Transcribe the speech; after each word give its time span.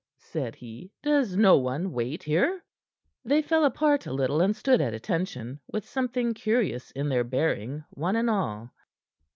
said 0.17 0.55
he. 0.55 0.91
"Does 1.03 1.37
no 1.37 1.57
one 1.59 1.91
wait 1.91 2.23
here?" 2.23 2.63
They 3.23 3.43
fell 3.43 3.63
apart 3.63 4.07
a 4.07 4.11
little, 4.13 4.41
and 4.41 4.55
stood 4.55 4.81
at 4.81 4.95
attention, 4.95 5.59
with 5.71 5.85
something 5.87 6.33
curious 6.33 6.89
in 6.89 7.07
their 7.09 7.23
bearing, 7.23 7.83
one 7.91 8.15
and 8.15 8.27
all. 8.27 8.71